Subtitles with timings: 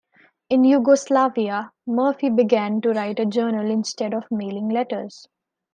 [0.49, 5.27] In Yugoslavia, Murphy began to write a journal instead of mailing letters.